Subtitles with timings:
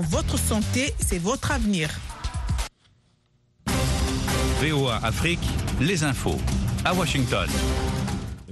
[0.00, 1.88] Votre santé, c'est votre avenir.
[4.60, 5.38] VOA Afrique,
[5.80, 6.38] les infos.
[6.84, 7.48] À Washington.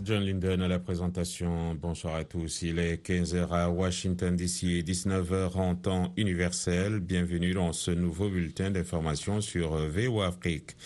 [0.04, 1.74] John Linden à la présentation.
[1.74, 2.62] Bonsoir à tous.
[2.62, 7.00] Il est 15h à Washington d'ici et 19h en temps universel.
[7.00, 10.76] Bienvenue dans ce nouveau bulletin d'information sur VOA Afrique.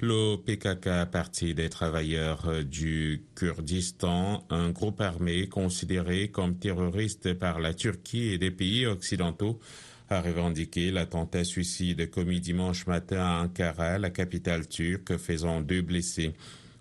[0.00, 7.74] Le PKK, parti des travailleurs du Kurdistan, un groupe armé considéré comme terroriste par la
[7.74, 9.58] Turquie et des pays occidentaux,
[10.10, 16.32] a revendiqué l'attentat suicide commis dimanche matin à Ankara, la capitale turque, faisant deux blessés.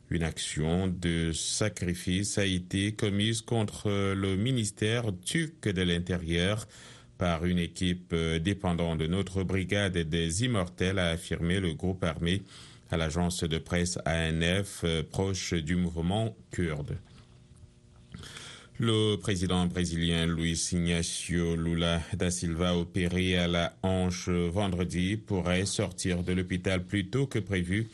[0.10, 6.68] Une action de sacrifice a été commise contre le ministère turc de l'Intérieur
[7.18, 12.44] par une équipe dépendant de notre brigade des immortels, a affirmé le groupe armé
[12.90, 16.98] à l'agence de presse ANF proche du mouvement kurde.
[18.80, 26.22] Le président brésilien Luiz Ignacio Lula da Silva, opéré à la hanche vendredi, pourrait sortir
[26.22, 27.90] de l'hôpital plus tôt que prévu.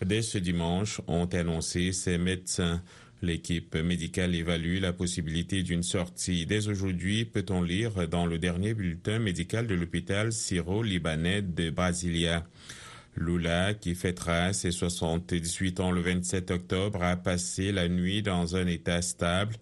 [0.00, 2.80] Dès ce dimanche, ont annoncé ses médecins.
[3.20, 6.46] L'équipe médicale évalue la possibilité d'une sortie.
[6.46, 12.46] Dès aujourd'hui, peut-on lire dans le dernier bulletin médical de l'hôpital syro-libanais de Brasilia.
[13.16, 18.68] Lula, qui fêtera ses 78 ans le 27 octobre, a passé la nuit dans un
[18.68, 19.56] état stable,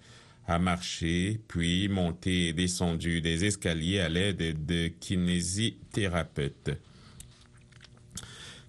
[0.47, 6.71] a marché, puis monté et descendu des escaliers à l'aide de kinésithérapeutes.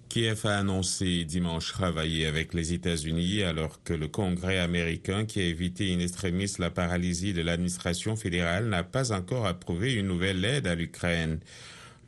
[0.08, 5.44] Kiev a annoncé dimanche travailler avec les États-Unis alors que le Congrès américain qui a
[5.44, 10.66] évité in extremis la paralysie de l'administration fédérale n'a pas encore approuvé une nouvelle aide
[10.66, 11.40] à l'Ukraine.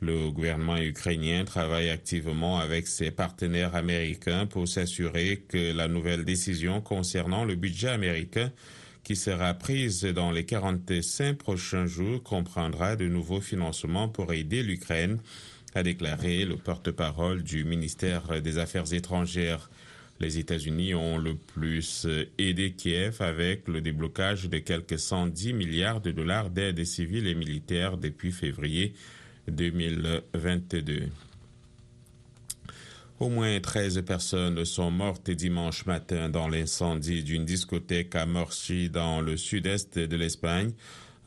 [0.01, 6.81] Le gouvernement ukrainien travaille activement avec ses partenaires américains pour s'assurer que la nouvelle décision
[6.81, 8.51] concernant le budget américain
[9.03, 15.19] qui sera prise dans les 45 prochains jours comprendra de nouveaux financements pour aider l'Ukraine,
[15.73, 19.69] a déclaré le porte-parole du ministère des Affaires étrangères.
[20.19, 22.07] Les États-Unis ont le plus
[22.37, 27.97] aidé Kiev avec le déblocage de quelques 110 milliards de dollars d'aide civile et militaire
[27.97, 28.93] depuis février
[29.47, 31.09] 2022.
[33.21, 39.21] Au moins 13 personnes sont mortes dimanche matin dans l'incendie d'une discothèque à Morchi dans
[39.21, 40.71] le sud-est de l'Espagne.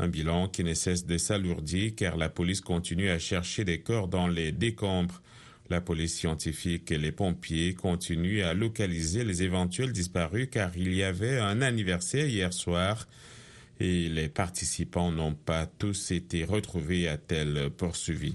[0.01, 4.09] Un bilan qui ne cesse de s'alourdir car la police continue à chercher des corps
[4.09, 5.23] dans les décombres.
[5.71, 11.05] La police scientifique et les pompiers continuent à localiser les éventuels disparus car il y
[11.05, 13.07] avait un anniversaire hier soir
[13.79, 18.35] et les participants n'ont pas tous été retrouvés, a-t-elle poursuivi.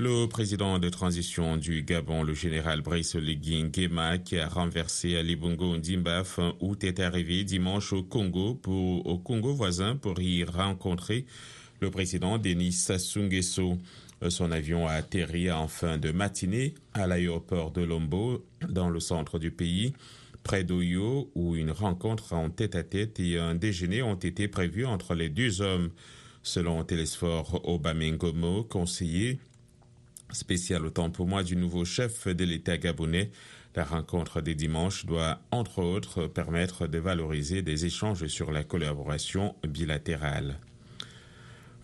[0.00, 5.34] Le président de transition du Gabon, le général Brice Oligui Nguema, qui a renversé Ali
[5.34, 10.44] Bongo Ndimba fin août, est arrivé dimanche au Congo, pour, au Congo voisin pour y
[10.44, 11.26] rencontrer
[11.80, 13.76] le président Denis Sassou Nguesso.
[14.28, 19.40] Son avion a atterri en fin de matinée à l'aéroport de Lombo, dans le centre
[19.40, 19.94] du pays,
[20.44, 25.28] près d'Oyo, où une rencontre en tête-à-tête et un déjeuner ont été prévus entre les
[25.28, 25.90] deux hommes.
[26.44, 29.40] Selon Télésphore Obamengomo, conseiller
[30.32, 33.30] spécial autant pour moi du nouveau chef de l'État gabonais.
[33.74, 39.54] La rencontre des dimanches doit, entre autres, permettre de valoriser des échanges sur la collaboration
[39.66, 40.58] bilatérale.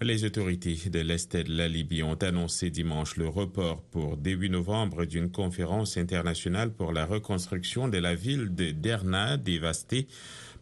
[0.01, 5.05] Les autorités de l'Est de la Libye ont annoncé dimanche le report pour début novembre
[5.05, 10.09] d'une conférence internationale pour la reconstruction de la ville de Derna dévastée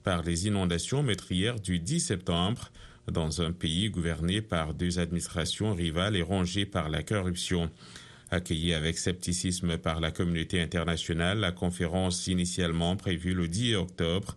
[0.05, 2.71] par les inondations meurtrières du 10 septembre
[3.11, 7.71] dans un pays gouverné par deux administrations rivales et rongé par la corruption.
[8.31, 14.37] Accueillie avec scepticisme par la communauté internationale, la conférence initialement prévue le 10 octobre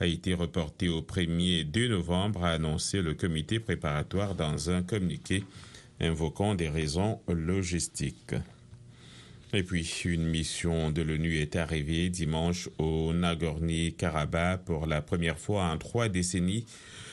[0.00, 4.82] a été reportée au 1er et 2 novembre, a annoncé le comité préparatoire dans un
[4.82, 5.44] communiqué
[6.00, 8.34] invoquant des raisons logistiques.
[9.52, 15.64] Et puis, une mission de l'ONU est arrivée dimanche au Nagorno-Karabakh pour la première fois
[15.64, 16.66] en trois décennies.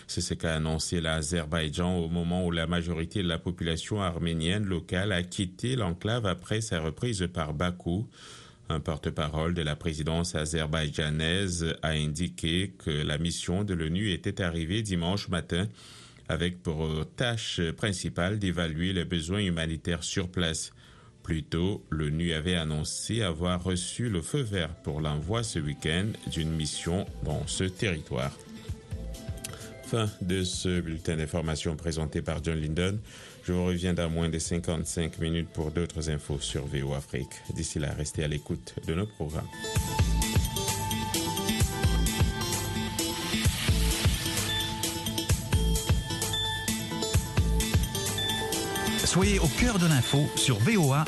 [0.07, 5.11] C'est ce qu'a annoncé l'Azerbaïdjan au moment où la majorité de la population arménienne locale
[5.11, 8.07] a quitté l'enclave après sa reprise par Bakou.
[8.69, 14.81] Un porte-parole de la présidence azerbaïdjanaise a indiqué que la mission de l'ONU était arrivée
[14.81, 15.67] dimanche matin
[16.29, 20.71] avec pour tâche principale d'évaluer les besoins humanitaires sur place.
[21.21, 26.51] Plus tôt, l'ONU avait annoncé avoir reçu le feu vert pour l'envoi ce week-end d'une
[26.51, 28.31] mission dans ce territoire.
[30.22, 32.98] De ce bulletin d'information présenté par John Linden.
[33.44, 37.30] Je vous reviens dans moins de 55 minutes pour d'autres infos sur VO Afrique.
[37.54, 39.48] D'ici là, restez à l'écoute de nos programmes.
[49.06, 51.06] Soyez au cœur de l'info sur VOA.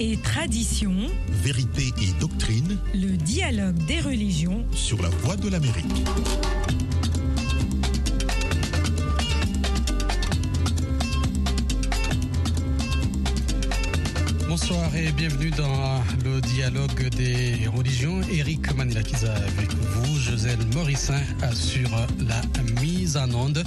[0.00, 0.94] Et tradition,
[1.42, 4.64] Vérité et doctrine le dialogue des religions.
[4.72, 5.84] sur la voie de l'Amérique.
[14.48, 18.22] Bonsoir et bienvenue dans le dialogue des religions.
[18.32, 22.40] Eric Manilakiza avec vous, Joselle Morissin assure la
[22.80, 23.64] mise en onde.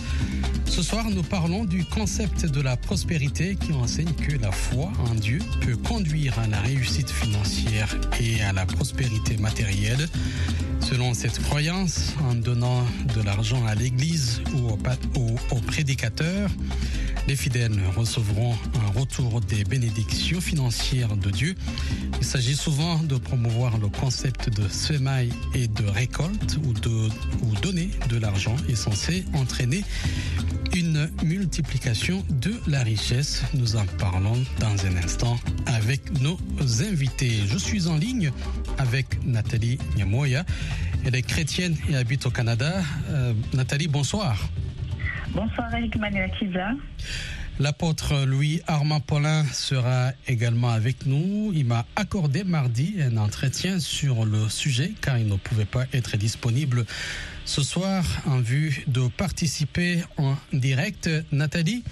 [0.76, 5.14] Ce soir, nous parlons du concept de la prospérité qui enseigne que la foi en
[5.14, 10.08] Dieu peut conduire à la réussite financière et à la prospérité matérielle.
[10.82, 12.84] Selon cette croyance, en donnant
[13.16, 16.50] de l'argent à l'Église ou au, pa- au- au prédicateur,
[17.28, 18.54] les fidèles recevront
[18.86, 21.56] un retour des bénédictions financières de Dieu.
[22.20, 27.10] Il s'agit souvent de promouvoir le concept de semaille et de récolte ou, de,
[27.62, 29.84] donner de l'argent est censé entraîner
[30.76, 33.44] une multiplication de la richesse.
[33.54, 35.38] Nous en parlons dans un instant
[35.68, 36.38] avec nos
[36.82, 37.42] invités.
[37.48, 38.32] Je suis en ligne
[38.78, 40.44] avec Nathalie Nyamoya.
[41.06, 42.74] Elle est chrétienne et habite au Canada.
[43.10, 44.50] Euh, Nathalie, bonsoir.
[45.34, 46.72] Bonsoir Eric Manuakiza.
[47.60, 51.52] L'apôtre Louis Armand Paulin sera également avec nous.
[51.54, 56.18] Il m'a accordé mardi un entretien sur le sujet car il ne pouvait pas être
[56.18, 56.86] disponible
[57.46, 61.10] ce soir en vue de participer en direct.
[61.32, 61.84] Nathalie,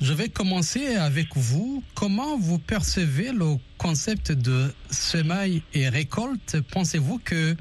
[0.00, 1.82] je vais commencer avec vous.
[1.94, 6.60] Comment vous percevez le concept de semaille et récolte?
[6.70, 7.56] Pensez-vous que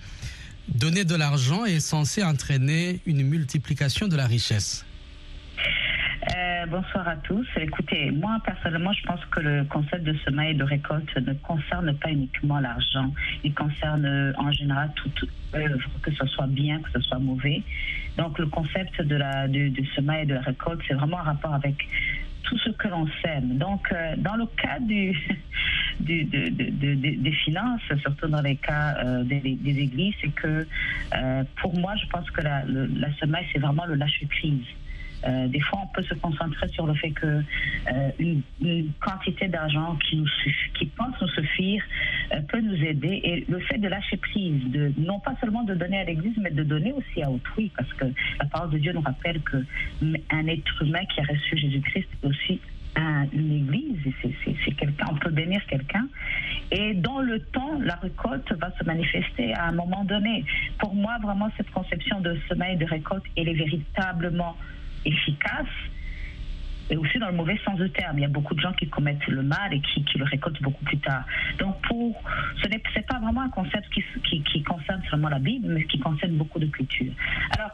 [0.67, 4.85] donner de l'argent est censé entraîner une multiplication de la richesse?
[6.63, 7.47] Euh, bonsoir à tous.
[7.57, 11.93] Écoutez, moi personnellement, je pense que le concept de semaille et de récolte ne concerne
[11.97, 13.13] pas uniquement l'argent.
[13.43, 17.61] Il concerne euh, en général toute œuvre, que ce soit bien, que ce soit mauvais.
[18.17, 21.53] Donc le concept de la du, semaille et de la récolte, c'est vraiment en rapport
[21.53, 21.75] avec
[22.43, 23.57] tout ce que l'on sème.
[23.57, 25.11] Donc euh, dans le cas du,
[25.99, 30.65] du- de- de- de- de- des finances, surtout dans les cas des, églises, c'est que
[31.61, 34.65] pour moi, je pense que la, le- la semaille, c'est vraiment le lâcher prise.
[35.25, 37.41] Euh, des fois, on peut se concentrer sur le fait que
[37.91, 38.11] euh,
[38.99, 40.27] quantité d'argent qui nous
[40.77, 41.83] qui pense nous suffire,
[42.33, 43.21] euh, peut nous aider.
[43.23, 46.51] Et le fait de lâcher prise, de non pas seulement de donner à l'Église, mais
[46.51, 48.05] de donner aussi à autrui, parce que
[48.39, 49.57] la parole de Dieu nous rappelle que
[50.31, 52.59] un être humain qui a reçu Jésus-Christ est aussi
[52.95, 56.07] un- une église, c'est- quelqu'un, on peut bénir quelqu'un.
[56.71, 60.45] Et dans le temps, la récolte va se manifester à un moment donné.
[60.79, 64.55] Pour moi, vraiment, cette conception de semaille de récolte, elle est véritablement
[65.05, 65.67] efficace.
[66.89, 68.87] Et aussi dans le mauvais sens du terme, il y a beaucoup de gens qui
[68.87, 71.23] commettent le mal et qui, le récoltent beaucoup plus tard.
[71.57, 72.21] Donc pour,
[72.61, 76.59] ce n'est pas vraiment un concept qui, concerne seulement la Bible, mais qui concerne beaucoup
[76.59, 77.13] de cultures.
[77.57, 77.71] Alors,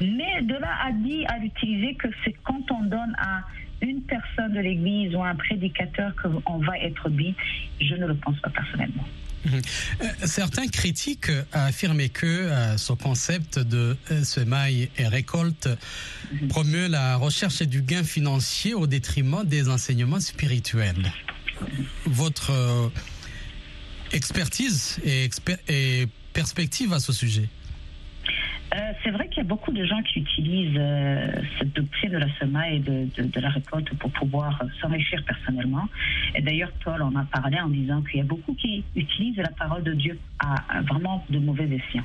[0.00, 3.42] mais de là à dire, à l'utiliser que c'est quand on donne à
[3.82, 7.32] une personne de l'Église ou à un prédicateur qu'on va être bien,
[7.80, 9.04] je ne le pense pas personnellement.
[9.46, 9.60] Euh,
[10.24, 15.68] Certains critiques affirment que euh, ce concept de euh, semaille et récolte
[16.48, 21.12] promeut la recherche du gain financier au détriment des enseignements spirituels.
[22.06, 22.90] Votre
[24.12, 27.48] expertise et, exper- et perspective à ce sujet?
[28.76, 32.18] Euh, c'est vrai qu'il y a beaucoup de gens qui utilisent euh, cette doctrine de
[32.18, 35.88] la semaille et de, la récolte pour pouvoir s'enrichir personnellement.
[36.34, 39.50] Et d'ailleurs, Paul en a parlé en disant qu'il y a beaucoup qui utilisent la
[39.50, 42.04] parole de Dieu à, vraiment de mauvais escients.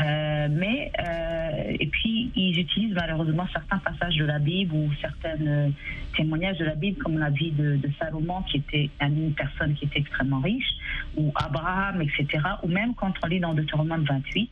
[0.00, 5.70] Euh, mais, euh, et puis, ils utilisent malheureusement certains passages de la Bible ou certains
[6.14, 9.86] témoignages de la Bible, comme la vie de, de Salomon, qui était une personne qui
[9.86, 10.74] était extrêmement riche,
[11.16, 12.42] ou Abraham, etc.
[12.62, 14.50] Ou même quand on lit dans Deutéronome 28,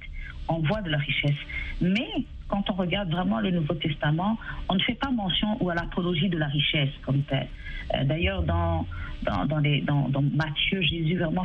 [0.50, 1.40] on voit de la richesse.
[1.80, 2.08] Mais
[2.48, 4.36] quand on regarde vraiment le Nouveau Testament,
[4.68, 7.48] on ne fait pas mention ou à l'apologie de la richesse comme telle.
[7.94, 8.86] Euh, D'ailleurs, dans,
[9.22, 11.44] dans, dans, dans- dans Matthieu, Jésus vraiment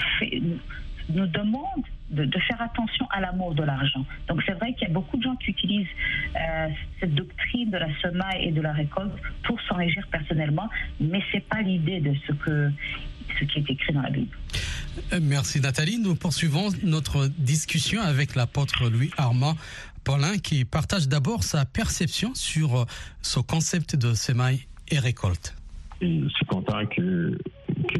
[1.09, 4.03] nous, demande de, faire attention à l'amour de l'argent.
[4.27, 5.87] Donc c'est vrai qu'il y a beaucoup de gens qui utilisent
[6.35, 6.67] euh,
[6.99, 9.11] cette doctrine de la semaille et de la récolte
[9.43, 10.69] pour s'enrichir personnellement,
[10.99, 12.71] mais c'est pas l'idée de ce que
[13.39, 14.35] ce qui est écrit dans la Bible.
[15.13, 15.99] Euh, Merci Nathalie.
[15.99, 19.55] Nous poursuivons notre discussion avec l'apôtre Louis Armand
[20.03, 22.85] Paulin qui partage d'abord sa perception sur euh,
[23.21, 25.55] ce concept de semaille et récolte.
[26.01, 27.37] Je suis content que,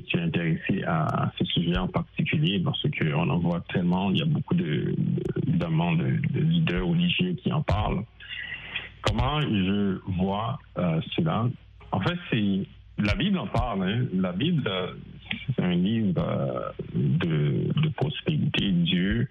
[0.08, 4.12] tu es intéressé à, ce sujet en particulier parce qu'on en voit tellement.
[4.12, 4.96] Il y a beaucoup de,
[5.46, 8.04] de, de, de leaders religieux qui en parlent.
[9.02, 11.48] Comment je vois euh, cela?
[11.92, 12.18] En fait,
[12.98, 13.84] la Bible en parle.
[13.84, 14.06] Hein.
[14.14, 14.70] La Bible,
[15.56, 18.72] c'est un livre euh, de, prospérité.
[18.72, 19.28] Dieu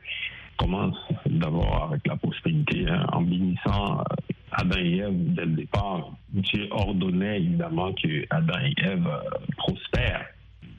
[0.58, 0.96] commence
[1.26, 4.04] d'abord avec la prospérité hein, en bénissant
[4.52, 10.26] Adam et Ève, dès le départ, Dieu ordonnait évidemment que Adam et Ève euh, prospèrent.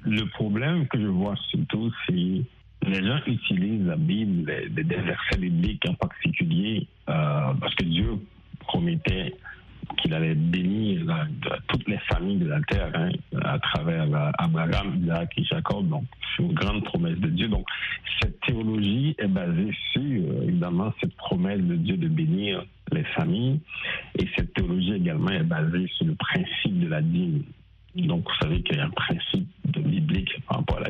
[0.04, 2.44] Le problème que je vois surtout, c'est
[2.88, 8.20] les gens utilisent la Bible, des versets bibliques en particulier, euh, parce que Dieu
[8.60, 9.34] promettait
[9.98, 11.06] qu'il allait bénir
[11.68, 13.10] toutes les familles de la terre hein,
[13.44, 15.88] à travers Abraham, Isaac et Jacob.
[15.90, 17.48] Donc, c'est une grande promesse de Dieu.
[17.48, 17.66] Donc,
[18.22, 23.60] cette théologie est basée sur, évidemment, cette promesse de Dieu de bénir les familles.
[24.20, 27.44] Et cette théologie également est basée sur le principe de la dîme.
[27.96, 29.48] Donc, vous savez qu'il y a un principe
[30.48, 30.90] par rapport à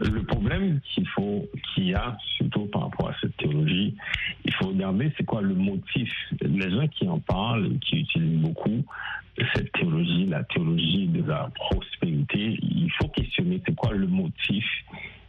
[0.00, 3.94] Le problème qu'il faut, qu'il y a, surtout par rapport à cette théologie,
[4.44, 6.10] il faut regarder c'est quoi le motif.
[6.40, 8.84] Les gens qui en parlent, qui utilisent beaucoup
[9.54, 14.64] cette théologie, la théologie de la prospérité, il faut questionner c'est quoi le motif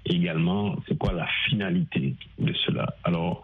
[0.05, 2.95] également, c'est quoi la finalité de cela.
[3.03, 3.41] Alors,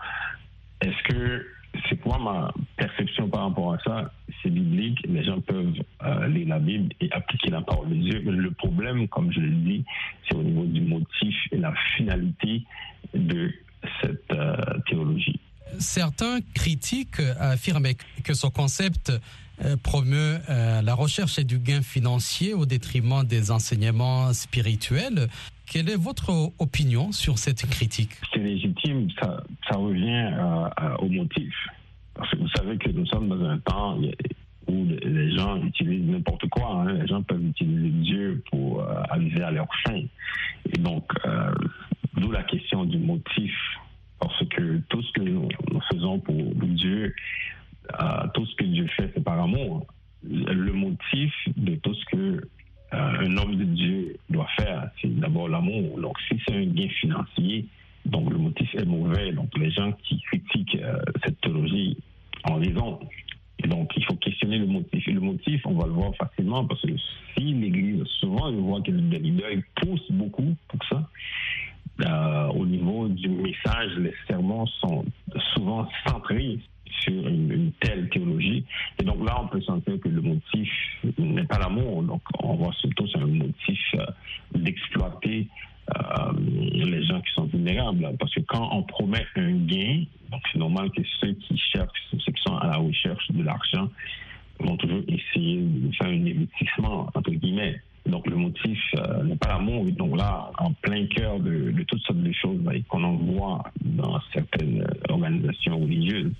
[0.82, 1.46] est-ce que
[1.90, 4.12] c'est quoi ma perception par rapport à ça?
[4.42, 5.74] C'est biblique, les gens peuvent
[6.04, 8.20] euh, lire la Bible et appliquer la parole de Dieu.
[8.20, 9.86] Le problème, comme je l'ai dit,
[10.28, 12.64] c'est au niveau du motif et la finalité
[13.14, 13.52] de
[14.02, 14.56] cette euh,
[14.88, 15.40] théologie.
[15.80, 19.12] Certains critiques affirment que ce concept
[19.64, 25.30] euh, promeut la recherche et du gain financier au détriment des enseignements spirituels.
[25.72, 28.12] Quelle est votre opinion sur cette critique?
[28.34, 29.42] C'est légitime, ça,
[29.74, 30.30] revient
[31.00, 31.54] au motif.
[32.14, 33.98] Parce que vous savez que nous sommes dans un temps
[34.68, 36.82] où les gens utilisent n'importe quoi.
[36.82, 36.92] Hein.
[36.96, 39.96] Les gens peuvent utiliser Dieu pour euh, arriver à leur fin.
[40.74, 41.54] Et donc, euh,
[42.18, 43.54] d'où la question du motif.
[44.20, 45.48] Parce que tout ce que nous,
[45.90, 47.16] faisons pour Dieu,
[47.98, 49.88] euh, tout ce que Dieu fait, c'est par amour.
[50.22, 52.42] Le motif de tout ce que euh,
[52.92, 56.00] un homme de Dieu doit faire, c'est d'abord l'amour.
[56.00, 57.66] Donc, si c'est un gain financier,
[58.06, 59.32] donc le motif est mauvais.
[59.32, 61.98] Donc, les gens qui critiquent euh, cette théologie
[62.44, 63.00] en raison.
[63.64, 65.08] Et donc, il faut questionner le motif.
[65.08, 66.96] Et le motif, on va le voir facilement parce que
[67.38, 71.08] si l'Église, souvent, on voit que les leaders poussent beaucoup pour ça.
[72.06, 75.06] Euh, au niveau du message, les sermons sont
[75.54, 76.58] souvent centrés
[77.02, 78.64] sur une, telle théologie.
[79.22, 80.70] Là, on peut sentir que le motif
[81.18, 82.04] n'est pas l'amour.
[82.04, 84.06] Donc on voit surtout c'est un motif euh,
[84.56, 85.48] d'exploiter
[85.96, 88.16] euh, les gens qui sont vulnérables.
[88.20, 90.04] Parce que quand on promet un gain,
[90.52, 93.90] c'est normal que ceux qui cherchent, ceux qui sont à la recherche de l'argent,
[94.60, 97.82] vont toujours essayer de faire un investissement, entre guillemets.
[98.08, 99.86] Donc le motif euh, n'est pas l'amour.
[99.92, 104.20] Donc là, en plein cœur de, de toutes sortes de choses qu'on en voit dans
[104.34, 106.34] certaines organisations religieuses.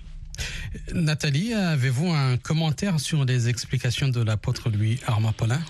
[0.94, 5.60] Nathalie, avez-vous un commentaire sur les explications de l'apôtre Louis Armand Paulin?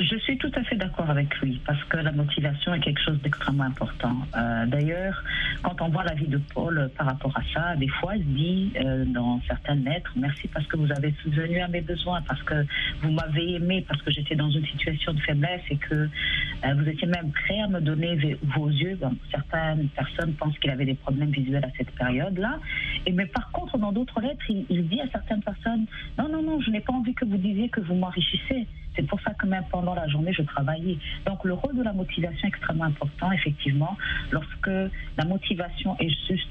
[0.00, 3.20] Je suis tout à fait d'accord avec lui parce que la motivation est quelque chose
[3.20, 4.16] d'extrêmement important.
[4.34, 5.22] Euh, d'ailleurs,
[5.62, 8.72] quand on voit la vie de Paul par rapport à ça, des fois, il dit
[8.76, 12.64] euh, dans certaines lettres, merci parce que vous avez souvenu à mes besoins, parce que
[13.02, 16.88] vous m'avez aimé, parce que j'étais dans une situation de faiblesse et que euh, vous
[16.88, 18.98] étiez même prêt à me donner vos yeux.
[19.30, 22.58] certaines personnes pensent qu'il avait des problèmes visuels à cette période-là.
[23.06, 25.86] Et mais par contre, dans d'autres lettres, il, il dit à certaines personnes,
[26.18, 28.66] non, non, non, je n'ai pas envie que vous disiez que vous m'enrichissez.
[28.96, 30.98] C'est pour ça que même pendant la journée, je travaillais.
[31.26, 33.96] Donc le rôle de la motivation est extrêmement important, effectivement,
[34.30, 34.70] lorsque
[35.16, 36.48] la motivation est juste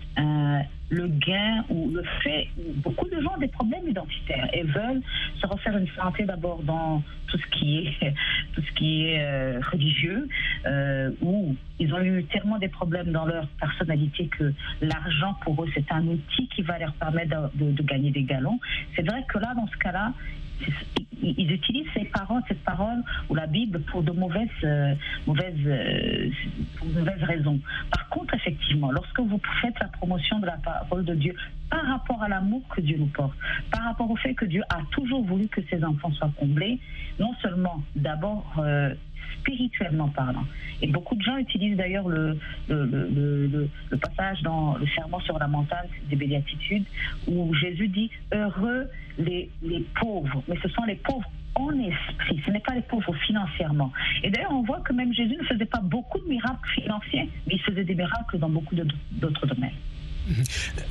[0.91, 2.49] le gain ou le fait.
[2.83, 5.01] Beaucoup de gens ont des problèmes identitaires et veulent
[5.39, 8.13] se refaire une santé d'abord dans tout ce qui est,
[8.53, 10.27] tout ce qui est euh, religieux,
[10.65, 15.69] euh, où ils ont eu tellement des problèmes dans leur personnalité que l'argent pour eux
[15.73, 18.59] c'est un outil qui va leur permettre de gagner des galons.
[18.95, 20.13] C'est vrai que là, dans ce cas-là,
[21.21, 24.93] ils utilisent ces paroles, cette parole ou la Bible pour de mauvaises, euh,
[25.27, 26.29] euh,
[26.77, 27.59] pour de mauvaises raisons.
[27.91, 31.35] Par contre, effectivement, lorsque vous faites la promotion de la parole de Dieu
[31.69, 33.33] par rapport à l'amour que Dieu nous porte,
[33.71, 36.79] par rapport au fait que Dieu a toujours voulu que ses enfants soient comblés,
[37.19, 38.93] non seulement d'abord euh,
[39.39, 40.45] spirituellement parlant.
[40.81, 42.37] Et beaucoup de gens utilisent d'ailleurs le,
[42.69, 46.85] le, passage dans le serment sur la montagne des béatitudes
[47.27, 48.87] où Jésus dit heureux
[49.17, 53.13] les, les pauvres, mais ce sont les pauvres en esprit, ce n'est pas les pauvres
[53.27, 53.91] financièrement.
[54.23, 57.55] Et d'ailleurs, on voit que même Jésus ne faisait pas beaucoup de miracles financiers, mais
[57.55, 59.71] il faisait des miracles dans beaucoup d'autres domaines.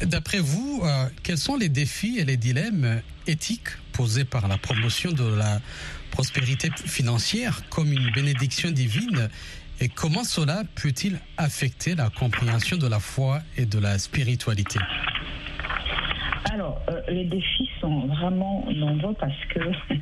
[0.03, 5.13] D'après vous, euh, quels sont les défis et les dilemmes éthiques posés par la promotion
[5.13, 5.61] de la
[6.11, 9.29] prospérité financière comme une bénédiction divine.
[9.81, 14.79] Et comment cela peut-il affecter la compréhension de la foi et de la spiritualité?
[16.53, 19.61] Alors, euh, les défis sont vraiment nombreux parce que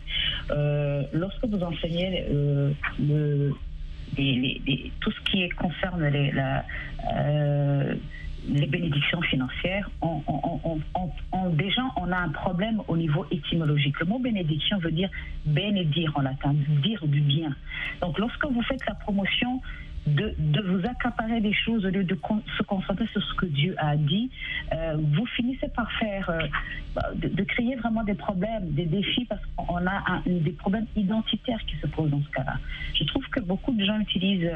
[0.50, 2.72] euh, lorsque vous enseignez euh,
[5.00, 6.64] tout ce qui concerne la,
[8.48, 10.22] les bénédictions financières, on,
[11.52, 13.98] déjà on a un problème au niveau étymologique.
[14.00, 15.10] Le mot bénédiction veut dire
[15.44, 17.54] bénédire en latin, dire du bien.
[18.00, 19.60] Donc lorsque vous faites la promotion
[20.06, 22.18] de, vous accaparer des choses au lieu de
[22.56, 24.30] se concentrer sur ce que Dieu a dit,
[24.72, 26.38] euh, vous finissez par faire, euh,
[27.14, 31.86] de, créer vraiment des problèmes, des défis, parce qu'on a des problèmes identitaires qui se
[31.86, 32.56] posent dans ce cas-là.
[32.94, 34.50] Je trouve que beaucoup de gens utilisent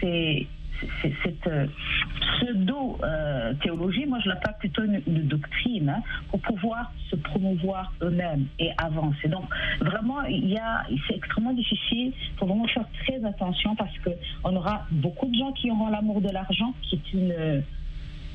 [0.00, 0.46] ces
[1.22, 1.66] cette euh,
[2.20, 9.28] pseudo-théologie, moi je l'appelle plutôt une, doctrine, hein, pour pouvoir se promouvoir eux-mêmes et avancer.
[9.28, 9.44] Donc
[9.80, 12.12] vraiment, il y a, c'est extrêmement difficile.
[12.14, 16.20] Il faut vraiment faire très attention parce qu'on aura beaucoup de gens qui auront l'amour
[16.20, 17.64] de l'argent, qui est une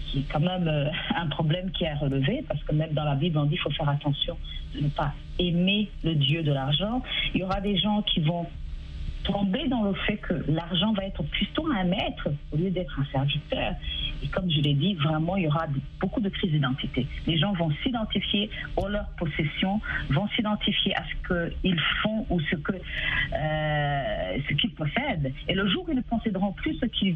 [0.09, 3.03] qui est quand même euh, un problème qui est à relever, parce que même dans
[3.03, 4.37] la Bible, on dit qu'il faut faire attention
[4.75, 7.01] de ne pas aimer le Dieu de l'argent.
[7.33, 8.47] Il y aura des gens qui vont
[9.23, 13.05] tomber dans le fait que l'argent va être plutôt un maître au lieu d'être un
[13.11, 13.73] serviteur.
[14.23, 15.67] Et comme je l'ai dit, vraiment, il y aura
[15.99, 17.07] beaucoup de crises d'identité.
[17.25, 22.55] Les gens vont s'identifier aux leurs possessions, vont s'identifier à ce qu'ils font ou ce
[23.33, 25.33] euh, qu'ils possèdent.
[25.47, 27.15] Et le jour où ils ne posséderont plus ce qu'ils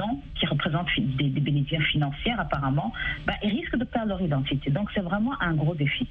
[0.00, 2.92] ont, qui représentent des, bénéfices financiers apparemment,
[3.26, 4.70] bah, ils risquent de perdre leur identité.
[4.70, 6.06] Donc c'est vraiment un gros défi.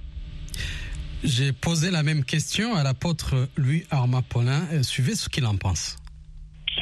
[1.25, 4.61] J'ai posé la même question à l'apôtre Louis Armand Paulin.
[4.71, 5.97] Euh, suivez ce qu'il en pense.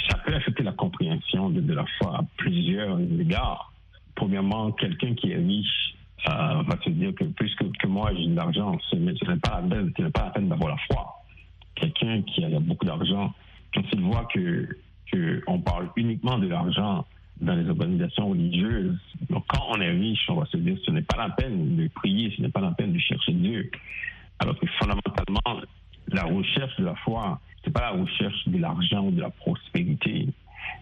[0.09, 3.71] Ça peut affecter la compréhension de, la foi à plusieurs égards?
[4.15, 5.95] Premièrement, quelqu'un qui est riche
[6.27, 10.23] euh, va se dire que puisque que moi j'ai de l'argent, ce n'est pas, pas
[10.25, 11.23] la peine d'avoir la foi.
[11.75, 13.33] Quelqu'un qui a beaucoup d'argent,
[13.73, 14.67] quand il voit que,
[15.09, 17.05] que parle uniquement de l'argent
[17.39, 18.99] dans les organisations religieuses.
[19.29, 22.33] Quand on est riche, on va se dire ce n'est pas la peine de prier,
[22.35, 23.71] ce n'est pas la peine de chercher Dieu.
[24.39, 25.61] Alors que fondamentalement,
[26.07, 29.29] la recherche de la foi, ce n'est pas la recherche de l'argent ou de la
[29.29, 30.27] prospérité,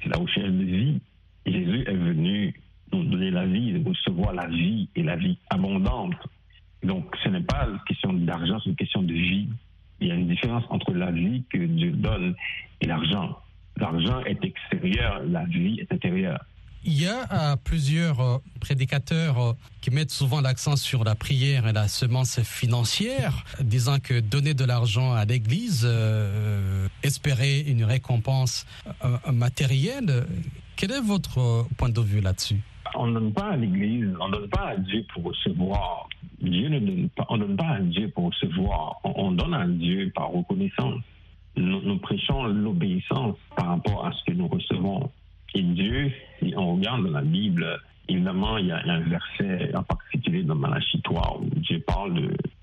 [0.02, 1.00] c'est la recherche de vie.
[1.46, 2.54] Jésus est venu
[2.94, 6.16] nous donner la vie, de recevoir la vie et la vie abondante.
[6.84, 9.48] Donc, ce n'est pas une question d'argent, c'est une question de vie.
[10.00, 12.36] Il y a une différence entre la vie que Dieu donne
[12.82, 13.38] et l'argent.
[13.78, 16.44] L'argent est extérieur, la vie est intérieure.
[16.84, 21.74] Il y a plusieurs euh, prédicateurs euh, qui mettent souvent l'accent sur la prière et
[21.74, 28.66] la semence financière, disant que donner de l'argent à l'Église, euh, espérer une récompense
[29.32, 30.26] matérielle.
[30.76, 32.60] Quel est votre point de vue là-dessus?
[32.96, 36.10] On ne donne pas à l'Église, on ne donne pas à Dieu pour recevoir.
[36.42, 39.68] Dieu ne donne pas, on ne donne pas à Dieu pour recevoir, on, donne à
[39.68, 41.00] Dieu par reconnaissance.
[41.56, 45.12] nous prêchons l'obéissance par rapport à ce que nous recevons.
[45.54, 49.84] Et Dieu, si on regarde dans la Bible, évidemment, il y a un verset en
[49.84, 52.14] particulier dans Malachie 3 où Dieu parle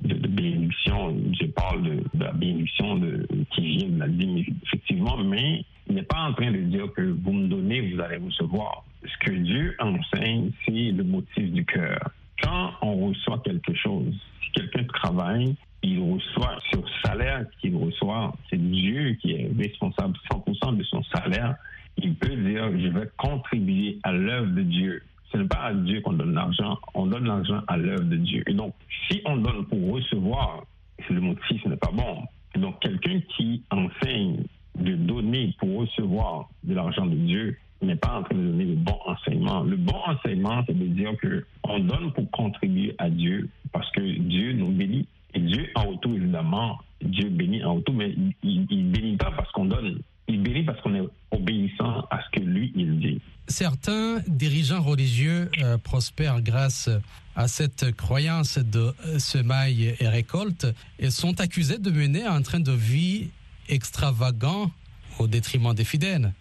[0.00, 5.64] de, bénédiction, Dieu parle de, la bénédiction de, qui vient de la dîme, effectivement, mais
[5.88, 8.84] il n'est pas en train de dire que vous me donnez, vous allez recevoir.
[9.04, 12.10] Ce que Dieu enseigne, c'est le motif du cœur.
[12.42, 18.60] Quand on reçoit quelque chose, si quelqu'un travaille, il reçoit sur salaire qu'il reçoit, c'est
[18.60, 21.56] Dieu qui est responsable 100% de son salaire
[21.98, 25.02] il peut dire je vais contribuer à l'œuvre de Dieu.
[25.32, 28.42] Ce n'est pas à Dieu qu'on donne l'argent, on donne l'argent à l'œuvre de Dieu.
[28.46, 28.74] Et donc,
[29.08, 30.64] si on donne pour recevoir,
[31.10, 32.22] le motif n'est pas bon.
[32.54, 34.44] Et donc, quelqu'un qui enseigne
[34.78, 38.74] de donner pour recevoir de l'argent de Dieu n'est pas en train de donner le
[38.74, 39.62] bon enseignement.
[39.62, 44.00] Le bon enseignement, c'est de dire que on donne pour contribuer à Dieu parce que
[44.00, 45.06] Dieu nous bénit.
[45.34, 49.50] Et Dieu, en retour, évidemment, Dieu bénit en retour, mais il ne bénit pas parce
[49.52, 50.00] qu'on donne.
[50.28, 53.20] Il bénit parce qu'on est obéissant à ce que lui, il dit.
[53.46, 56.90] Certains dirigeants religieux euh, prospèrent grâce
[57.34, 60.66] à cette croyance de euh, semaille et récolte
[60.98, 63.30] et sont accusés de mener un train de vie
[63.68, 64.70] extravagant
[65.18, 66.32] au détriment des fidèles.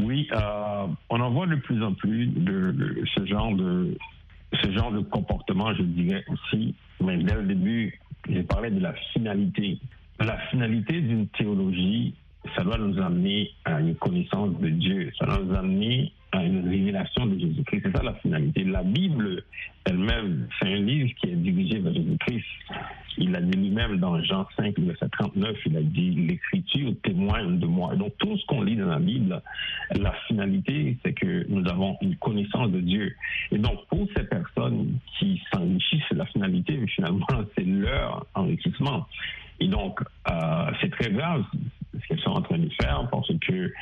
[0.00, 3.96] Oui, euh, on en voit de plus en plus de, ce genre de
[4.62, 6.74] ce genre de comportement, je dirais aussi.
[7.02, 9.78] Mais dès le début, j'ai parlé de la finalité.
[10.20, 12.14] La finalité d'une théologie,
[12.56, 16.66] ça doit nous amener à une connaissance de Dieu, ça doit nous amener à une
[16.68, 17.82] révélation de Jésus-Christ.
[17.84, 18.64] C'est ça la finalité.
[18.64, 19.44] La Bible
[19.84, 22.44] elle-même, c'est un livre qui est dirigé vers Jésus-Christ.
[23.18, 27.66] Il a dit lui-même dans Jean 5, verset 39, il a dit l'écriture témoigne de
[27.66, 27.94] moi.
[27.96, 29.42] Donc tout ce qu'on lit dans la Bible,
[29.94, 33.14] la finalité, c'est que nous avons une connaissance de Dieu.
[33.50, 37.26] Et donc pour ces personnes qui s'enrichissent, la finalité, finalement,
[37.56, 39.06] c'est leur enrichissement.
[39.62, 41.44] Et donc, euh, c'est très grave
[41.94, 43.72] ce qu'elles sont en train de faire parce que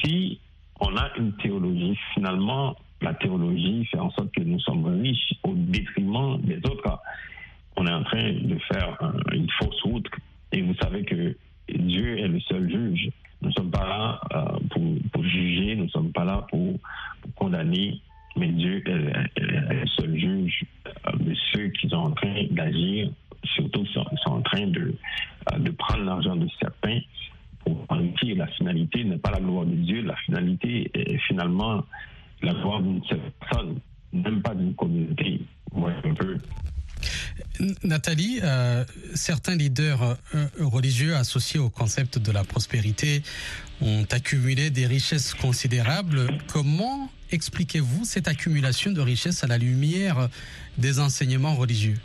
[0.00, 0.40] si
[0.80, 5.52] on a une théologie, finalement, la théologie fait en sorte que nous sommes riches au
[5.52, 6.98] détriment des autres.
[7.76, 8.96] On est en train de faire
[9.32, 10.08] une fausse route
[10.50, 11.36] et vous savez que
[11.68, 13.10] Dieu est le seul juge.
[13.42, 14.58] Nous ne sommes pas là euh,
[15.12, 16.78] pour, juger, nous ne sommes pas là pour,
[17.36, 18.00] condamner.
[18.36, 20.64] mais Dieu est, le seul juge
[21.20, 23.10] de ceux qui sont en train d'agir,
[23.54, 24.94] surtout qui sont, en train de,
[25.58, 27.00] de prendre l'argent de certains
[27.64, 28.36] pour enrichir.
[28.36, 31.84] La finalité n'est pas la gloire de Dieu, la finalité est finalement
[32.42, 33.78] la gloire d'une seule personne,
[34.12, 35.40] même pas d'une communauté.
[35.74, 36.36] Un.
[37.84, 43.22] Nathalie, euh, certains leaders euh, religieux associés au concept de la prospérité
[43.80, 46.26] ont accumulé des richesses considérables.
[46.52, 50.28] Comment expliquez-vous cette accumulation de richesses à la lumière
[50.78, 51.98] des enseignements religieux?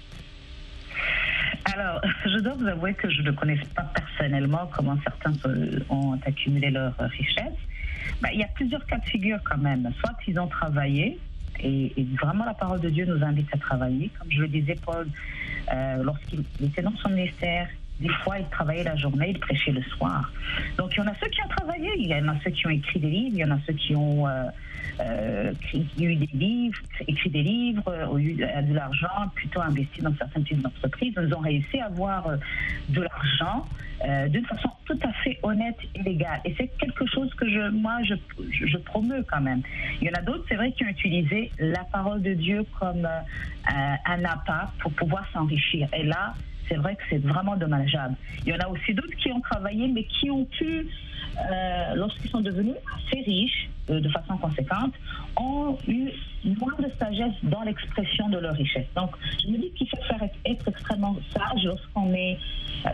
[1.73, 5.33] Alors, je dois vous avouer que je ne connais pas personnellement comment certains
[5.89, 7.59] ont accumulé leurs richesses.
[8.21, 9.89] Ben, il y a plusieurs cas de figure quand même.
[9.99, 11.19] Soit ils ont travaillé,
[11.59, 14.09] et, vraiment, la parole de Dieu nous invite à travailler.
[14.19, 15.07] Comme je le disais, Paul,
[15.73, 17.67] euh, lorsqu'il était dans son ministère,
[17.99, 20.31] des fois, il travaillait la journée, il prêchait le soir.
[20.77, 22.67] Donc, il y en a ceux qui ont travaillé, il y en a ceux qui
[22.67, 24.43] ont écrit des livres, il y en a ceux qui ont euh,
[24.99, 25.53] euh,
[25.99, 30.65] eu des livres, écrit des livres, ont eu de l'argent, plutôt investi dans certaines petites
[30.65, 31.13] entreprises.
[31.17, 32.29] Ils ont réussi à avoir
[32.89, 33.65] de l'argent
[34.29, 36.39] d'une façon tout à fait honnête et légale.
[36.45, 38.13] Et c'est quelque chose que je, moi, je,
[38.51, 39.61] je, promeux quand même.
[40.01, 43.07] Il y en a d'autres, c'est vrai, qui ont utilisé la parole de Dieu comme
[43.65, 45.87] un appât pour pouvoir s'enrichir.
[45.93, 46.35] Et là,
[46.67, 48.15] c'est vrai que c'est vraiment dommageable.
[48.45, 50.87] Il y en a aussi d'autres qui ont travaillé, mais qui ont pu,
[51.37, 54.93] euh, lorsqu'ils sont devenus assez riches, euh, de façon conséquente,
[55.35, 56.11] ont eu
[56.43, 58.87] moins de sagesse dans l'expression de leur richesse.
[58.95, 59.11] Donc,
[59.43, 62.37] je me dis qu'il faut faire être, extrêmement sage lorsqu'on est
[62.85, 62.89] euh,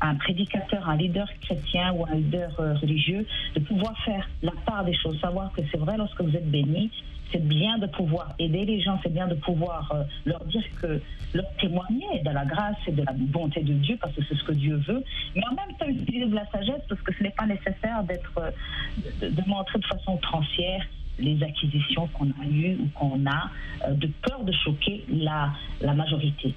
[0.00, 4.94] un prédicateur, un leader chrétien ou un leader religieux, de pouvoir faire la part des
[4.94, 6.90] choses, savoir que c'est vrai lorsque vous êtes béni,
[7.32, 11.00] c'est bien de pouvoir aider les gens, c'est bien de pouvoir euh, leur dire que
[11.34, 14.44] leur témoigner de la grâce et de la bonté de Dieu, parce que c'est ce
[14.44, 15.02] que Dieu veut,
[15.34, 18.32] mais en même temps utiliser de la sagesse, parce que ce n'est pas nécessaire d'être,
[18.38, 20.86] euh, de, montrer de façon transière
[21.18, 23.50] les acquisitions qu'on a eues ou qu'on a,
[23.88, 26.54] euh, de peur de choquer la, la majorité.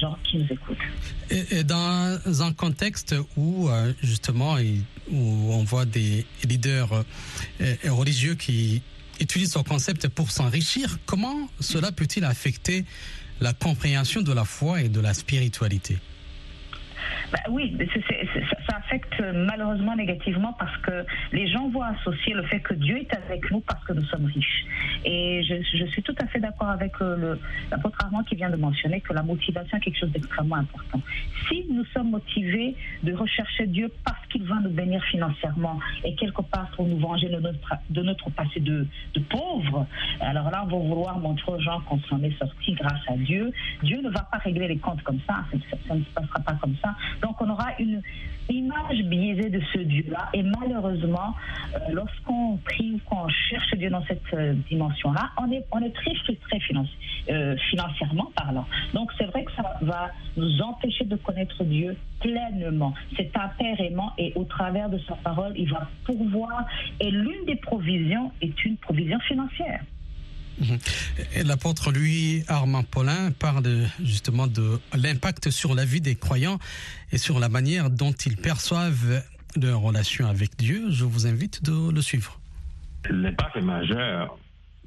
[0.00, 0.78] Gens qui nous écoutent.
[1.30, 3.68] Et, dans un contexte où
[4.02, 4.54] justement
[5.10, 7.04] où on voit des leaders
[7.84, 8.82] religieux qui
[9.20, 12.84] utilise son concept pour s'enrichir, comment cela peut-il affecter
[13.40, 15.98] la compréhension de la foi et de la spiritualité?
[17.32, 17.76] Bah oui,
[18.68, 23.12] ça affecte malheureusement négativement parce que les gens vont associer le fait que Dieu est
[23.12, 24.64] avec nous parce que nous sommes riches.
[25.04, 27.36] Et je, suis tout à fait d'accord avec euh,
[27.70, 31.00] l'apôtre Armand qui vient de mentionner que la motivation est quelque chose d'extrêmement important.
[31.48, 36.42] Si nous sommes motivés de rechercher Dieu parce qu'il va nous bénir financièrement et quelque
[36.42, 39.86] part pour nous venger de notre, de notre passé de, de pauvre,
[40.20, 43.52] alors là, on va vouloir montrer aux gens qu'on s'en est sorti grâce à Dieu.
[43.82, 45.44] Dieu ne va pas régler les comptes comme ça,
[45.88, 46.94] ça ne se passera pas comme ça.
[47.22, 48.02] Donc on aura une
[48.50, 50.28] image biaisée de ce Dieu-là.
[50.34, 51.34] Et malheureusement,
[51.74, 55.94] euh, lorsqu'on prie ou qu'on cherche Dieu dans cette euh, dimension-là, on est, on est
[55.94, 56.60] très frustré
[57.30, 58.66] euh, financièrement parlant.
[58.92, 62.94] Donc c'est vrai que ça va nous empêcher de connaître Dieu pleinement.
[63.16, 66.66] C'est un père aimant et au travers de sa parole, il va pourvoir.
[67.00, 69.82] Et l'une des provisions est une provision financière.
[71.44, 73.66] L'apôtre Louis Armand Paulin parle
[74.02, 76.58] justement de l'impact sur la vie des croyants
[77.12, 79.22] et sur la manière dont ils perçoivent
[79.60, 80.86] leur relation avec Dieu.
[80.90, 82.40] Je vous invite de le suivre.
[83.10, 84.38] L'impact est majeur.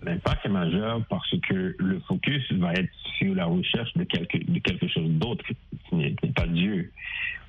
[0.01, 4.59] L'impact est majeur parce que le focus va être sur la recherche de quelque, de
[4.59, 5.43] quelque chose d'autre
[5.91, 6.91] n'est pas Dieu.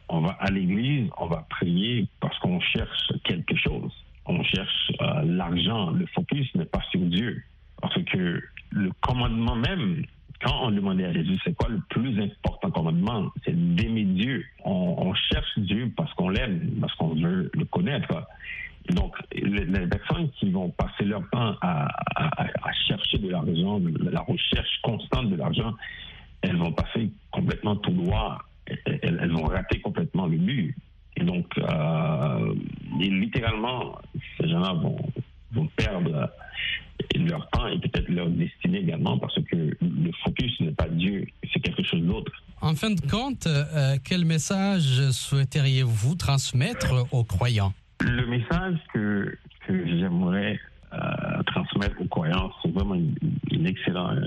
[0.09, 3.93] On va à l'église, on va prier parce qu'on cherche quelque chose.
[4.27, 5.91] On cherche euh, l'argent.
[5.91, 7.43] Le focus n'est pas sur Dieu.
[7.81, 10.05] Parce que le commandement même,
[10.41, 13.31] quand on demandait à Jésus, c'est quoi le plus important commandement?
[13.45, 14.45] C'est d'aimer Dieu.
[14.65, 18.27] On, cherche Dieu parce qu'on l'aime, parce qu'on veut le connaître.
[18.91, 21.89] Donc, les, personnes qui vont passer leur temps à,
[22.87, 25.75] chercher de l'argent, la recherche constante de l'argent,
[26.43, 27.11] elles vont passer
[27.49, 28.39] complètement tout droit.
[28.67, 30.77] Elles, elles vont rater complètement le but.
[31.17, 32.55] Et donc, euh,
[33.01, 33.99] littéralement,
[34.39, 34.99] ces gens-là vont,
[35.53, 36.31] vont perdre
[37.17, 41.61] leur temps et peut-être leur destinée également parce que le focus n'est pas Dieu, c'est
[41.61, 42.33] quelque chose d'autre.
[42.61, 47.73] En fin de compte, euh, quel message souhaiteriez-vous transmettre aux croyants?
[48.01, 50.59] Le message que, que j'aimerais
[50.93, 54.21] euh, transmettre aux croyants, c'est vraiment une, excellente,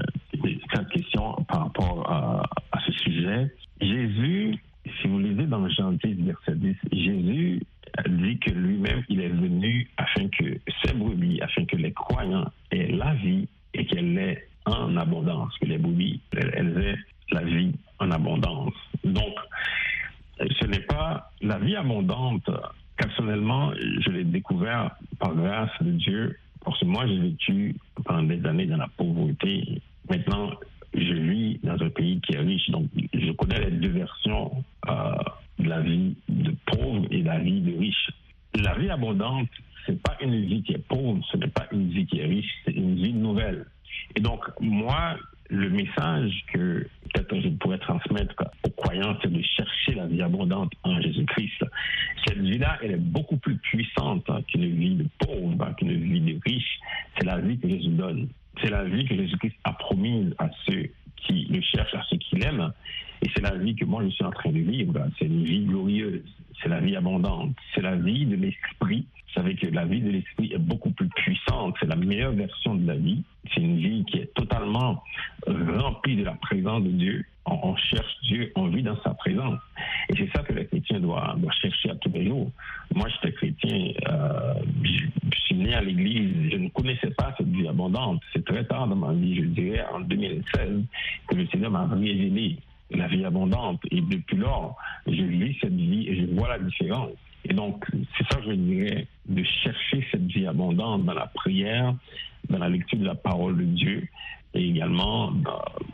[0.93, 2.43] question par rapport à
[2.85, 3.53] ce sujet.
[3.79, 4.55] Jésus,
[4.99, 7.61] si vous lisez dans Jean 10, verset 10, Jésus
[8.07, 12.91] dit que lui-même, il est venu afin que ses brebis, afin que les croyants aient
[12.91, 16.97] la vie et qu'elle l'ait en abondance, que les brebis, elles aient
[17.31, 18.73] la vie en abondance.
[19.03, 19.35] Donc,
[20.39, 22.49] ce n'est pas la vie abondante.
[22.97, 28.45] Personnellement, je l'ai découvert par grâce de Dieu Parce que moi, j'ai vécu pendant des
[28.45, 29.81] années dans la pauvreté.
[30.09, 30.51] Maintenant,
[30.93, 32.69] je vis dans un pays qui est riche.
[32.69, 35.15] Donc, je connais les deux versions euh,
[35.59, 38.11] de la vie de pauvre et de la vie de riche.
[38.55, 39.49] La vie abondante,
[39.85, 42.51] c'est pas une vie qui est pauvre, ce n'est pas une vie qui est riche,
[42.65, 43.65] c'est une vie nouvelle.
[44.15, 45.17] Et donc, moi,
[45.49, 50.71] le message que peut-être je pourrais transmettre aux croyants, c'est de chercher la vie abondante
[50.83, 51.65] en Jésus-Christ.
[52.25, 56.79] Cette vie-là, elle est beaucoup plus puissante qu'une vie de pauvre, qu'une vie de riche.
[57.17, 58.29] C'est la vie que Jésus donne.
[58.59, 62.35] C'est la vie que Jésus-Christ a promise à ceux qui le cherchent, à ceux qui
[62.35, 62.73] l'aiment.
[63.21, 64.93] Et c'est la vie que moi je suis en train de vivre.
[65.19, 66.23] C'est une vie glorieuse.
[66.61, 67.55] C'est la vie abondante.
[67.73, 69.05] C'est la vie de l'esprit.
[69.27, 71.75] Vous savez que la vie de l'esprit est beaucoup plus puissante.
[71.79, 73.23] C'est la meilleure version de la vie.
[73.53, 75.03] C'est une vie qui est totalement
[75.47, 77.25] remplie de la présence de Dieu.
[77.45, 79.59] On, cherche Dieu, on vit dans sa présence.
[80.09, 82.51] Et c'est ça que les chrétiens doivent, chercher à tous les jours.
[82.93, 84.53] Moi, j'étais chrétien, euh,
[84.83, 88.21] je, suis né à l'église, je ne connaissais pas cette vie abondante.
[88.31, 90.83] C'est très tard dans ma vie, je dirais en 2016,
[91.27, 92.57] que le Seigneur m'a révélé
[92.91, 93.81] la vie abondante.
[93.91, 94.75] Et depuis lors,
[95.07, 97.11] je vis cette vie et je vois la différence.
[97.45, 97.85] Et donc,
[98.17, 101.95] c'est ça que je dirais, de chercher cette vie abondante dans la prière,
[102.49, 104.07] dans la lecture de la parole de Dieu,
[104.53, 105.31] et également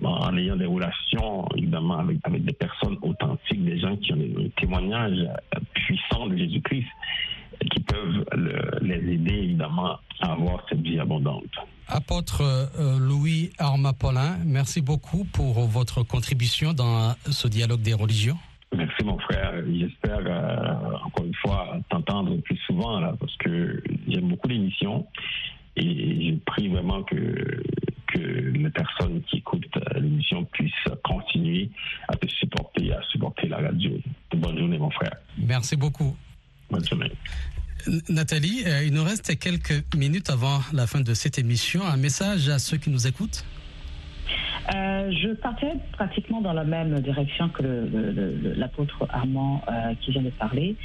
[0.04, 5.28] en ayant des relations, évidemment, avec, des personnes authentiques, des gens qui ont des témoignages
[5.74, 6.88] puissants de Jésus-Christ,
[7.78, 8.26] qui peuvent
[8.82, 11.44] les aider, évidemment, à avoir cette vie abondante.
[11.88, 18.38] Apôtre euh, Louis Armapolin, merci beaucoup pour votre contribution dans ce dialogue des religions.
[18.76, 19.54] Merci mon frère.
[19.72, 25.08] J'espère euh, encore une fois t'entendre plus souvent là, parce que j'aime beaucoup l'émission
[25.78, 27.64] et je prie vraiment que
[28.08, 31.70] que les personnes qui écoutent euh, l'émission puissent continuer
[32.08, 33.92] à te supporter, à supporter la radio.
[34.34, 35.16] Bonne journée mon frère.
[35.38, 36.16] Merci beaucoup.
[36.70, 37.12] Bonne journée.
[38.10, 41.82] Nathalie, euh, il nous reste quelques minutes avant la fin de cette émission.
[41.86, 43.46] Un message à ceux qui nous écoutent
[44.76, 47.64] euh, je partais pratiquement dans la même direction que
[48.58, 50.76] l'apôtre Armand euh, qui vient de parler.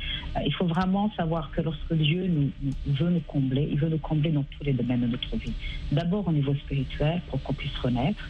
[0.47, 2.51] il faut vraiment savoir que lorsque Dieu nous,
[2.87, 5.53] veut nous combler, il veut nous combler dans tous les domaines de notre vie.
[5.91, 8.25] D'abord au niveau spirituel pour qu'on puisse renaître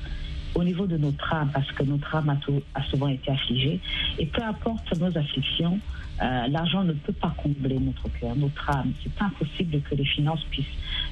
[0.54, 2.36] au niveau de notre âme, parce que notre âme
[2.74, 3.80] a, souvent été affligée.
[4.18, 5.78] Et peu importe nos afflictions,
[6.22, 8.92] euh, l'argent ne peut pas combler notre cœur, notre âme.
[9.02, 10.66] C'est impossible que les finances puissent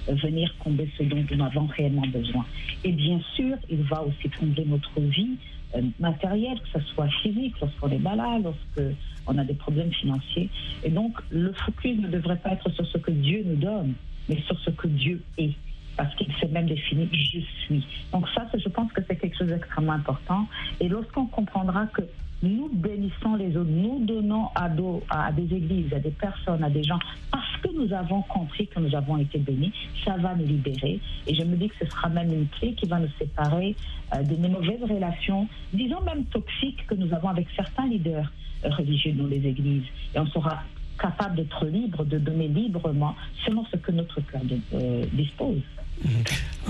[0.08, 2.44] venir combler ce dont nous avons réellement besoin.
[2.84, 5.36] Et bien sûr, il va aussi combler notre vie
[5.76, 10.50] euh, matérielle, que ce soit physique, lorsqu'on est malade, lorsqu'on a des problèmes financiers.
[10.84, 13.94] Et donc, le focus ne devrait pas être sur ce que Dieu nous donne,
[14.28, 15.54] mais sur ce que Dieu est
[15.96, 17.86] parce qu'il s'est même défini je suis.
[18.12, 20.46] Donc ça, je pense que c'est quelque chose d'extrêmement important.
[20.80, 22.02] Et lorsqu'on comprendra que
[22.42, 26.98] nous bénissons les autres, nous donnons à, des églises, à des personnes, à des gens,
[27.30, 29.72] parce que nous avons compris que nous avons été bénis,
[30.04, 31.00] ça va nous libérer.
[31.26, 33.76] Et je me dis que ce sera même une clé qui va nous séparer
[34.14, 38.32] euh, de mauvaises relations, disons même toxiques que nous avons avec certains leaders
[38.64, 39.84] religieux dans les églises.
[40.14, 40.62] Et on sera
[41.00, 44.42] capable d'être libre, de donner librement selon ce que notre cœur
[44.74, 45.62] euh, dispose.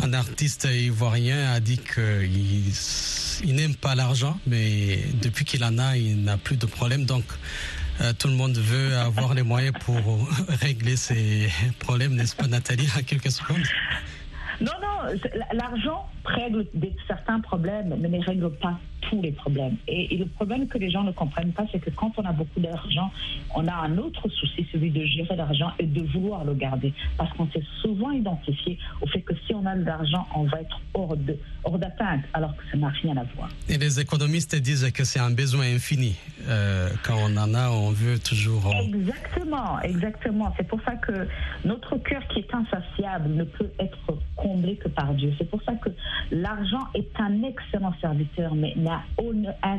[0.03, 2.69] Un artiste ivoirien a dit qu'il
[3.45, 7.05] il, n'aime pas l'argent, mais depuis qu'il en a, il n'a plus de problème.
[7.05, 7.25] Donc,
[8.01, 9.97] euh, tout le monde veut avoir les moyens pour
[10.49, 13.63] régler ses problèmes, n'est-ce pas, Nathalie, à quelques secondes?
[14.61, 15.19] Non, non,
[15.55, 16.67] l'argent règle
[17.07, 18.79] certains problèmes, mais ne règle pas
[19.11, 19.77] tous les problèmes.
[19.89, 22.61] Et, le problème que les gens ne comprennent pas, c'est que quand on a beaucoup
[22.61, 23.11] d'argent,
[23.55, 26.93] on a un autre souci, celui de gérer l'argent et de vouloir le garder.
[27.17, 30.61] Parce qu'on s'est souvent identifié au fait que si on a de l'argent, on va
[30.61, 33.49] être hors de hors d'atteinte, alors que ça n'a rien à voir.
[33.69, 36.17] Et les économistes disent que c'est un besoin infini.
[36.49, 38.73] Euh, quand on en a, on veut toujours.
[38.83, 40.55] Exactement, exactement.
[40.57, 41.27] C'est pour ça que
[41.65, 43.99] notre cœur qui est insatiable ne peut être
[44.37, 45.33] comblé que par Dieu.
[45.39, 45.91] C'est pour ça que
[46.31, 48.75] l'argent est un excellent serviteur, mais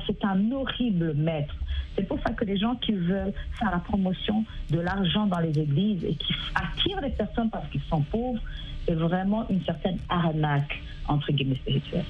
[0.07, 1.55] c'est un horrible maître.
[1.95, 5.57] C'est pour ça que les gens qui veulent faire la promotion de l'argent dans les
[5.57, 8.41] églises et qui attirent les personnes parce qu'ils sont pauvres,
[8.87, 12.05] c'est vraiment une certaine arnaque, entre guillemets, spirituelle.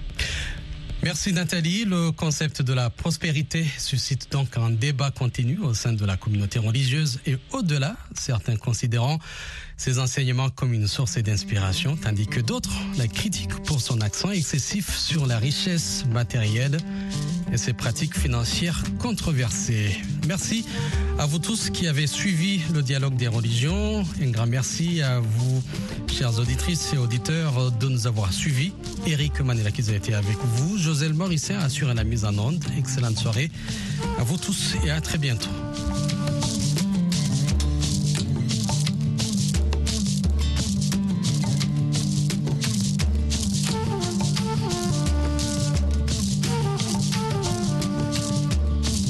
[1.03, 1.83] Merci Nathalie.
[1.85, 6.59] Le concept de la prospérité suscite donc un débat continu au sein de la communauté
[6.59, 9.17] religieuse et au-delà, certains considérant
[9.77, 14.95] ces enseignements comme une source d'inspiration, tandis que d'autres la critiquent pour son accent excessif
[14.95, 16.77] sur la richesse matérielle
[17.51, 19.97] et ses pratiques financières controversées.
[20.27, 20.65] Merci
[21.17, 24.03] à vous tous qui avez suivi le dialogue des religions.
[24.21, 25.63] Un grand merci à vous,
[26.07, 28.73] chères auditrices et auditeurs, de nous avoir suivis.
[29.07, 30.77] Eric Manila qui a été avec vous.
[30.77, 32.63] José Morisset assure la mise en onde.
[32.77, 33.51] Excellente soirée
[34.19, 35.49] à vous tous et à très bientôt.